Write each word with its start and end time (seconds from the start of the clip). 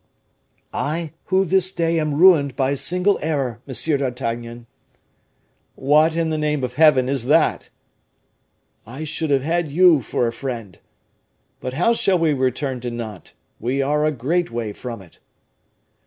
"I, 0.73 1.13
who 1.25 1.45
this 1.45 1.71
day 1.71 1.99
am 1.99 2.15
ruined 2.17 2.55
by 2.55 2.71
a 2.71 2.75
single 2.75 3.19
error, 3.21 3.61
M. 3.67 3.97
d'Artagnan." 3.99 4.65
"What, 5.75 6.15
in 6.15 6.31
the 6.31 6.39
name 6.39 6.63
of 6.63 6.73
Heaven, 6.73 7.07
is 7.07 7.25
that?" 7.25 7.69
"I 8.83 9.03
should 9.03 9.29
have 9.29 9.43
had 9.43 9.69
you 9.69 10.01
for 10.01 10.25
a 10.25 10.33
friend! 10.33 10.79
But 11.59 11.73
how 11.75 11.93
shall 11.93 12.17
we 12.17 12.33
return 12.33 12.79
to 12.81 12.89
Nantes? 12.89 13.35
We 13.59 13.83
are 13.83 14.03
a 14.03 14.11
great 14.11 14.49
way 14.49 14.73
from 14.73 15.03
it." 15.03 15.19